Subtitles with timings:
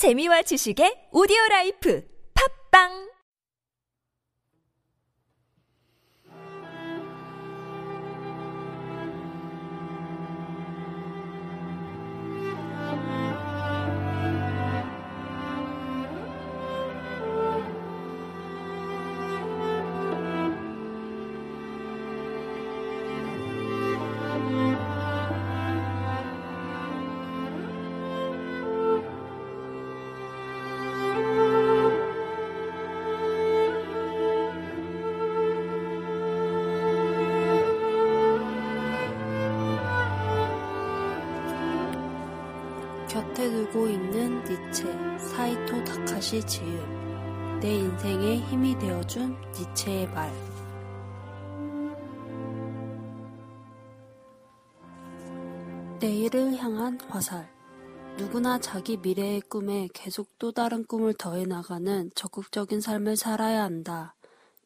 [0.00, 2.00] 재미와 지식의 오디오 라이프.
[2.32, 3.09] 팝빵
[43.10, 44.84] 곁에 두고 있는 니체,
[45.18, 47.58] 사이토 다카시 지음.
[47.60, 50.32] 내 인생에 힘이 되어준 니체의 말.
[55.98, 57.50] 내일을 향한 화살.
[58.16, 64.14] 누구나 자기 미래의 꿈에 계속 또 다른 꿈을 더해 나가는 적극적인 삶을 살아야 한다.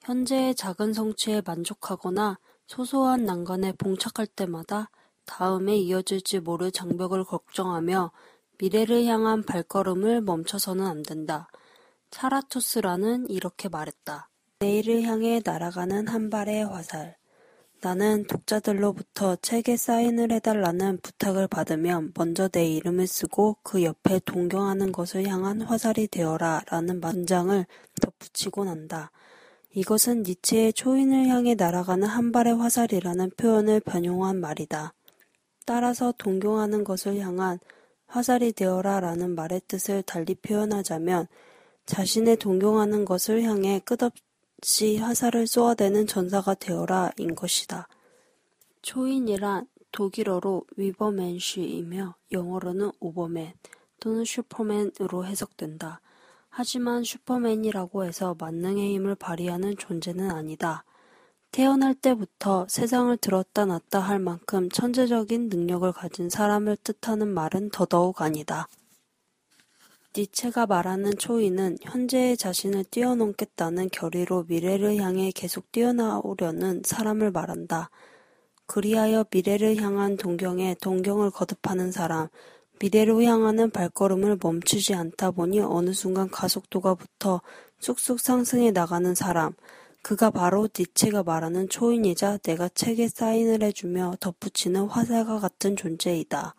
[0.00, 4.88] 현재의 작은 성취에 만족하거나 소소한 난관에 봉착할 때마다
[5.30, 8.10] 다음에 이어질지 모를 장벽을 걱정하며
[8.60, 11.48] 미래를 향한 발걸음을 멈춰서는 안 된다.
[12.10, 14.28] 차라투스라는 이렇게 말했다.
[14.58, 17.16] 내일을 향해 날아가는 한 발의 화살.
[17.80, 25.26] 나는 독자들로부터 책에 사인을 해달라는 부탁을 받으면 먼저 내 이름을 쓰고 그 옆에 동경하는 것을
[25.26, 27.64] 향한 화살이 되어라 라는 문장을
[28.02, 29.10] 덧붙이곤 한다.
[29.72, 34.92] 이것은 니체의 초인을 향해 날아가는 한 발의 화살이라는 표현을 변용한 말이다.
[35.64, 37.58] 따라서 동경하는 것을 향한
[38.10, 41.28] 화살이 되어라 라는 말의 뜻을 달리 표현하자면
[41.86, 47.86] 자신의 동경하는 것을 향해 끝없이 화살을 쏘아대는 전사가 되어라 인 것이다.
[48.82, 53.52] 초인이란 독일어로 Übermensch이며 영어로는 overman
[54.00, 56.00] 또는 슈퍼맨으로 해석된다.
[56.48, 60.84] 하지만 슈퍼맨이라고 해서 만능의 힘을 발휘하는 존재는 아니다.
[61.52, 68.68] 태어날 때부터 세상을 들었다 놨다 할 만큼 천재적인 능력을 가진 사람을 뜻하는 말은 더더욱 아니다.
[70.16, 77.90] 니체가 말하는 초인은 현재의 자신을 뛰어넘겠다는 결의로 미래를 향해 계속 뛰어나오려는 사람을 말한다.
[78.66, 82.28] 그리하여 미래를 향한 동경에 동경을 거듭하는 사람,
[82.80, 87.40] 미래로 향하는 발걸음을 멈추지 않다 보니 어느 순간 가속도가 붙어
[87.80, 89.52] 쑥쑥 상승해 나가는 사람,
[90.02, 96.54] 그가 바로 니체가 말하는 초인이자 내가 책에 사인을 해주며 덧붙이는 화살과 같은 존재이다.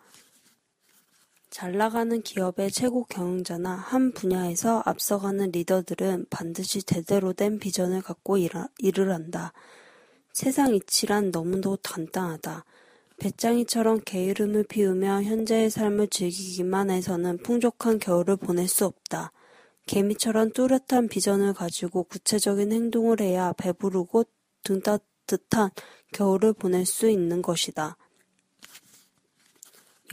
[1.50, 8.68] 잘 나가는 기업의 최고 경영자나 한 분야에서 앞서가는 리더들은 반드시 제대로 된 비전을 갖고 일하,
[8.78, 9.52] 일을 한다.
[10.32, 12.64] 세상 이치란 너무도 간단하다.
[13.20, 19.34] 배짱이처럼 게으름을 피우며 현재의 삶을 즐기기만 해서는 풍족한 겨울을 보낼 수 없다.
[19.86, 24.26] 개미처럼 뚜렷한 비전을 가지고 구체적인 행동을 해야 배부르고
[24.64, 25.72] 등 따뜻한
[26.14, 27.98] 겨울을 보낼 수 있는 것이다.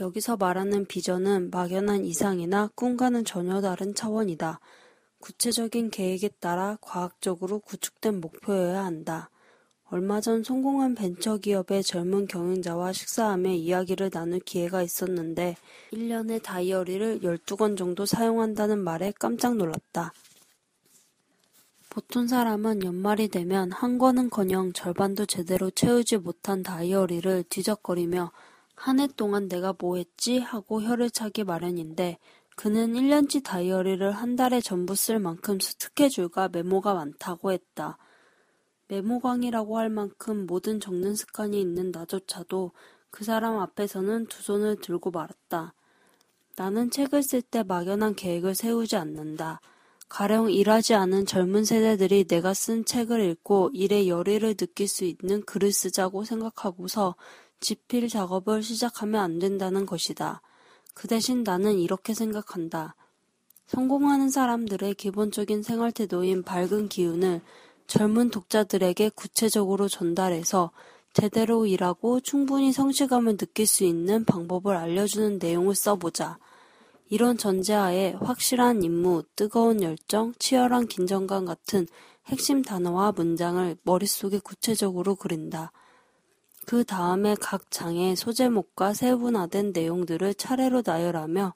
[0.01, 4.59] 여기서 말하는 비전은 막연한 이상이나 꿈과는 전혀 다른 차원이다.
[5.19, 9.29] 구체적인 계획에 따라 과학적으로 구축된 목표여야 한다.
[9.91, 15.55] 얼마 전 성공한 벤처기업의 젊은 경영자와 식사하며 이야기를 나눌 기회가 있었는데
[15.91, 20.13] 1년에 다이어리를 12권 정도 사용한다는 말에 깜짝 놀랐다.
[21.89, 28.31] 보통 사람은 연말이 되면 한 권은커녕 절반도 제대로 채우지 못한 다이어리를 뒤적거리며
[28.75, 32.17] 한 해 동안 내가 뭐 했지 하고 혀를 차기 마련인데
[32.55, 37.97] 그는 1년치 다이어리를 한 달에 전부 쓸 만큼 스케줄과 메모가 많다고 했다.
[38.89, 42.71] 메모광이라고 할 만큼 모든 적는 습관이 있는 나조차도
[43.11, 45.73] 그 사람 앞에서는 두 손을 들고 말았다.
[46.57, 49.61] 나는 책을 쓸 때 막연한 계획을 세우지 않는다.
[50.09, 55.71] 가령 일하지 않은 젊은 세대들이 내가 쓴 책을 읽고 일의 열의를 느낄 수 있는 글을
[55.71, 57.15] 쓰자고 생각하고서
[57.59, 60.41] 집필 작업을 시작하면 안 된다는 것이다.
[60.95, 62.95] 그 대신 나는 이렇게 생각한다.
[63.67, 67.41] 성공하는 사람들의 기본적인 생활 태도인 밝은 기운을
[67.89, 70.69] 젊은 독자들에게 구체적으로 전달해서
[71.11, 76.37] 제대로 일하고 충분히 성취감을 느낄 수 있는 방법을 알려주는 내용을 써보자.
[77.09, 81.87] 이런 전제하에 확실한 임무, 뜨거운 열정, 치열한 긴장감 같은
[82.27, 85.71] 핵심 단어와 문장을 머릿속에 구체적으로 그린다.
[86.67, 91.55] 그 다음에 각 장의 소제목과 세분화된 내용들을 차례로 나열하며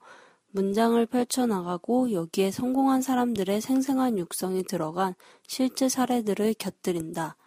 [0.54, 5.16] 문장을 펼쳐나가고 여기에 성공한 사람들의 생생한 육성이 들어간
[5.48, 7.38] 실제 사례들을 곁들인다.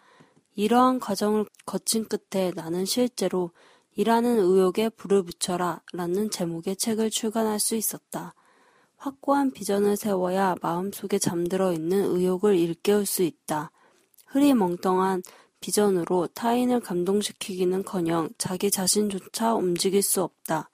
[0.55, 3.51] 이러한 과정을 거친 끝에 나는 실제로
[3.95, 8.35] 일하는 의욕에 불을 붙여라 라는 제목의 책을 출간할 수 있었다.
[8.97, 13.71] 확고한 비전을 세워야 마음속에 잠들어 있는 의욕을 일깨울 수 있다.
[14.25, 15.23] 흐리 멍텅한
[15.61, 20.69] 비전으로 타인을 감동시키기는 커녕 자기 자신조차 움직일 수 없다.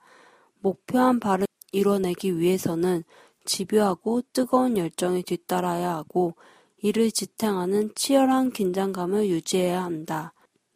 [0.58, 3.04] 목표한 바를 이뤄내기 위해서는
[3.44, 6.34] 집요하고 뜨거운 열정이 뒤따라야 하고
[6.80, 10.32] 이를 지탱하는 치열한 긴장감을 유지해야 한다.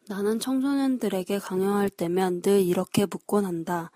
[0.08, 3.90] 나는 청소년들에게 강요할 때면 늘 이렇게 묻곤 한다.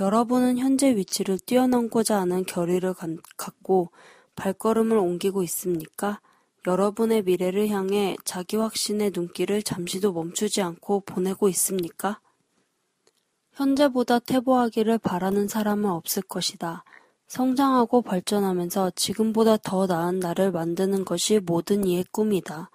[0.00, 2.94] 여러분은 현재 위치를 뛰어넘고자 하는 결의를
[3.36, 3.90] 갖고
[4.34, 6.20] 발걸음을 옮기고 있습니까?
[6.66, 12.20] 여러분의 미래를 향해 자기 확신의 눈길을 잠시도 멈추지 않고 보내고 있습니까?
[13.54, 16.84] 현재보다 퇴보하기를 바라는 사람은 없을 것이다.
[17.28, 22.70] 성장하고 발전하면서 지금보다 더 나은 나를 만드는 것이 모든 이의 꿈이다.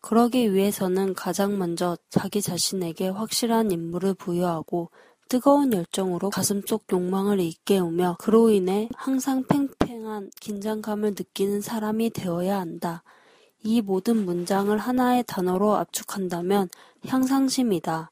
[0.00, 4.90] 그러기 위해서는 가장 먼저 자기 자신에게 확실한 임무를 부여하고
[5.28, 13.02] 뜨거운 열정으로 가슴속 욕망을 일깨우며 그로 인해 항상 팽팽한 긴장감을 느끼는 사람이 되어야 한다.
[13.64, 16.68] 이 모든 문장을 하나의 단어로 압축한다면
[17.06, 18.10] 향상심이다.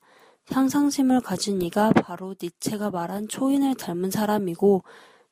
[0.51, 4.83] 향상심을 가진 이가 바로 니체가 말한 초인을 닮은 사람이고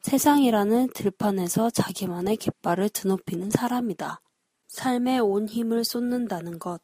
[0.00, 4.20] 세상이라는 들판에서 자기만의 깃발을 드높이는 사람이다.
[4.68, 6.80] 삶에 온 힘을 쏟는다는 것.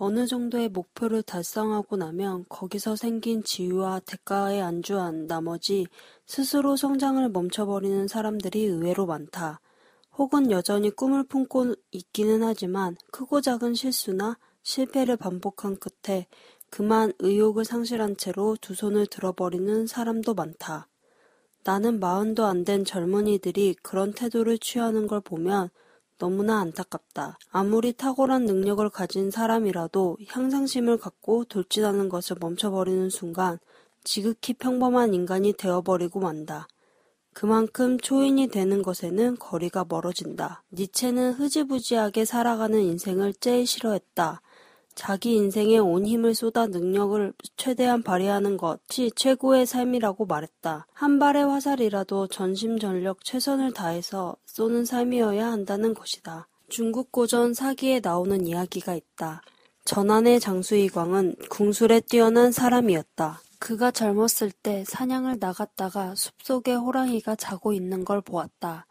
[0.00, 5.86] 어느 정도의 목표를 달성하고 나면 거기서 생긴 지유와 대가에 안주한 나머지
[6.26, 9.60] 스스로 성장을 멈춰버리는 사람들이 의외로 많다.
[10.16, 16.26] 혹은 여전히 꿈을 품고 있기는 하지만 크고 작은 실수나 실패를 반복한 끝에
[16.70, 20.88] 그만 의욕을 상실한 채로 두 손을 들어버리는 사람도 많다.
[21.64, 25.70] 나는 마흔도 안 된 젊은이들이 그런 태도를 취하는 걸 보면
[26.18, 27.38] 너무나 안타깝다.
[27.50, 33.58] 아무리 탁월한 능력을 가진 사람이라도 향상심을 갖고 돌진하는 것을 멈춰버리는 순간
[34.02, 36.66] 지극히 평범한 인간이 되어버리고 만다.
[37.34, 40.64] 그만큼 초인이 되는 것에는 거리가 멀어진다.
[40.72, 44.40] 니체는 흐지부지하게 살아가는 인생을 제일 싫어했다.
[44.98, 50.88] 자기 인생에 온 힘을 쏟아 능력을 최대한 발휘하는 것이 최고의 삶이라고 말했다.
[50.92, 56.48] 한 발의 화살이라도 전심전력 최선을 다해서 쏘는 삶이어야 한다는 것이다.
[56.68, 59.40] 중국 고전 사기에 나오는 이야기가 있다.
[59.84, 63.40] 전안의 장수이광은 궁술에 뛰어난 사람이었다.
[63.60, 68.88] 그가 젊었을 때 사냥을 나갔다가 숲속에 호랑이가 자고 있는 걸 보았다.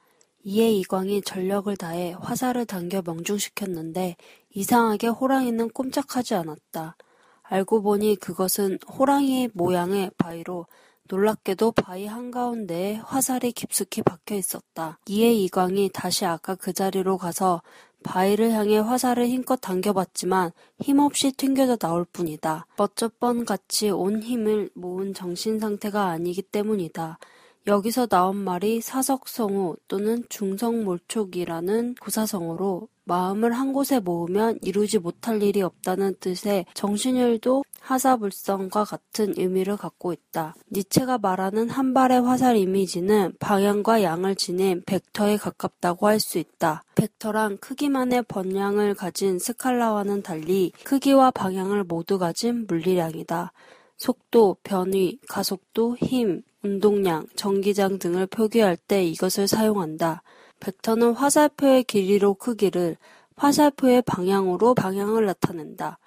[0.50, 4.16] 이에 이광이 전력을 다해 화살을 당겨 명중시켰는데
[4.58, 6.98] 이상하게 호랑이는 꼼짝하지 않았다.
[7.44, 10.66] 알고 보니 그것은 호랑이의 모양의 바위로
[11.04, 14.98] 놀랍게도 바위 한가운데에 화살이 깊숙이 박혀 있었다.
[15.06, 17.62] 이에 이광이 다시 아까 그 자리로 가서
[18.04, 22.66] 바위를 향해 화살을 힘껏 당겨봤지만 힘없이 튕겨져 나올 뿐이다.
[22.78, 27.20] 어쩌번 같이 온 힘을 모은 정신 상태가 아니기 때문이다.
[27.68, 36.16] 여기서 나온 말이 사석성우 또는 중성몰촉이라는 구사성어로 마음을 한 곳에 모으면 이루지 못할 일이 없다는
[36.22, 40.56] 뜻의 정신율도 하사불성과 같은 의미를 갖고 있다.
[40.72, 46.84] 니체가 말하는 한 발의 화살 이미지는 방향과 양을 지닌 벡터에 가깝다고 할 수 있다.
[46.96, 53.52] 벡터란 크기만의 번량을 가진 스칼라와는 달리 크기와 방향을 모두 가진 물리량이다.
[53.98, 60.22] 속도, 변위, 가속도, 힘, 운동량, 전기장 등을 표기할 때 이것을 사용한다.
[60.60, 62.98] 벡터는 화살표의 길이로 크기를,
[63.38, 65.98] 화살표의 방향으로 방향을 나타낸다.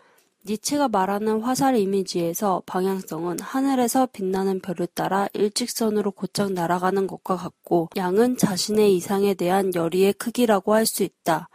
[0.47, 8.39] 니체가 말하는 화살 이미지에서 방향성은 하늘에서 빛나는 별을 따라 일직선으로 곧장 날아가는 것과 같고 양은
[8.39, 11.50] 자신의 이상에 대한 열의의 크기라고 할 수 있다.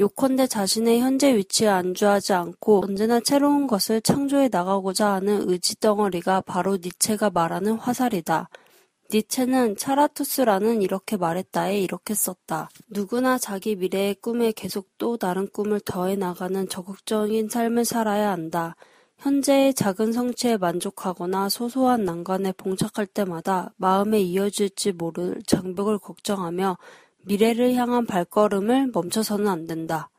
[0.00, 6.78] 요컨대 자신의 현재 위치에 안주하지 않고 언제나 새로운 것을 창조해 나가고자 하는 의지 덩어리가 바로
[6.78, 8.48] 니체가 말하는 화살이다.
[9.12, 12.70] 니체는 차라투스라는 이렇게 말했다에 이렇게 썼다.
[12.88, 18.76] 누구나 자기 미래의 꿈에 계속 또 다른 꿈을 더해 나가는 적극적인 삶을 살아야 한다.
[19.18, 26.78] 현재의 작은 성취에 만족하거나 소소한 난관에 봉착할 때마다 마음에 이어질지 모를 장벽을 걱정하며
[27.22, 30.10] 미래를 향한 발걸음을 멈춰서는 안 된다.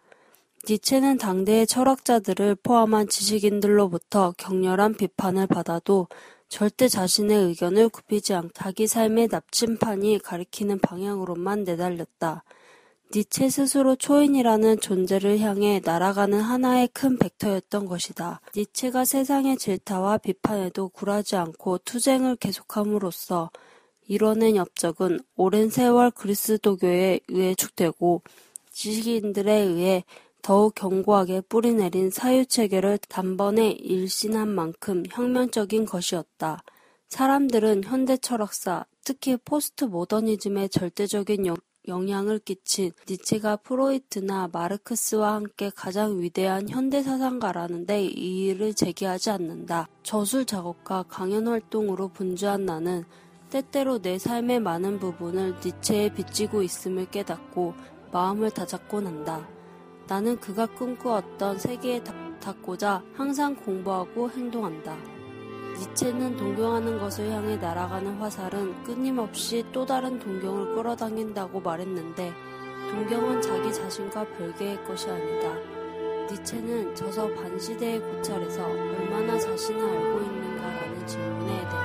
[0.70, 6.08] 니체는 당대의 철학자들을 포함한 지식인들로부터 격렬한 비판을 받아도
[6.50, 12.44] 절대 자신의 의견을 굽히지 않고 자기 삶의 납침판이 가리키는 방향으로만 내달렸다.
[13.14, 18.40] 니체 스스로 초인이라는 존재를 향해 날아가는 하나의 큰 벡터였던 것이다.
[18.56, 23.50] 니체가 세상의 질타와 비판에도 굴하지 않고 투쟁을 계속함으로써
[24.12, 28.22] 이뤄낸 업적은 오랜 세월 그리스도교에 의해 구축되고
[28.70, 30.04] 지식인들에 의해
[30.42, 36.62] 더욱 견고하게 뿌리내린 사유체계를 단번에 일신한 만큼 혁명적인 것이었다.
[37.08, 41.56] 사람들은 현대 철학사, 특히 포스트 모더니즘에 절대적인 영,
[41.88, 49.88] 영향을 끼친 니체가 프로이트나 마르크스와 함께 가장 위대한 현대 사상가라는데 이의를 제기하지 않는다.
[50.04, 53.06] 저술 작업과 강연 활동으로 분주한 나는
[53.52, 57.74] 때때로 내 삶의 많은 부분을 니체에 비치고 있음을 깨닫고
[58.14, 59.46] 마음을 다잡곤 한다.
[60.08, 62.02] 나는 그가 꿈꾸었던 세계에
[62.40, 64.96] 닿고자 항상 공부하고 행동한다.
[65.78, 72.32] 니체는 동경하는 것을 향해 날아가는 화살은 끊임없이 또 다른 동경을 끌어당긴다고 말했는데
[72.90, 75.54] 동경은 자기 자신과 별개의 것이 아니다.
[76.32, 81.81] 니체는 저서 반시대의 고찰에서 얼마나 자신을 알고 있는가라는 질문에 대해